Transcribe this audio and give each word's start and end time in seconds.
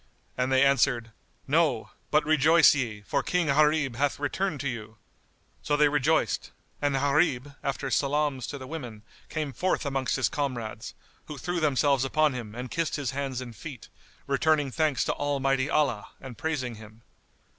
and 0.35 0.51
they 0.51 0.63
answered, 0.65 1.11
"No; 1.47 1.91
but 2.09 2.25
rejoice 2.25 2.73
ye, 2.73 3.03
for 3.05 3.21
King 3.21 3.45
Gharib 3.45 3.97
hath 3.97 4.17
returned 4.19 4.59
to 4.61 4.67
you." 4.67 4.97
So 5.61 5.77
they 5.77 5.89
rejoiced, 5.89 6.49
and 6.81 6.95
Gharib, 6.95 7.53
after 7.61 7.91
salams 7.91 8.47
to 8.47 8.57
the 8.57 8.65
women 8.65 9.03
came 9.29 9.53
forth 9.53 9.85
amongst 9.85 10.15
his 10.15 10.27
comrades, 10.27 10.95
who 11.27 11.37
threw 11.37 11.59
themselves 11.59 12.03
upon 12.03 12.33
him 12.33 12.55
and 12.55 12.71
kissed 12.71 12.95
his 12.95 13.11
hands 13.11 13.41
and 13.41 13.55
feet, 13.55 13.89
returning 14.25 14.71
thanks 14.71 15.03
to 15.03 15.13
Almighty 15.13 15.69
Allah 15.69 16.07
and 16.19 16.35
praising 16.35 16.77
Him. 16.81 17.03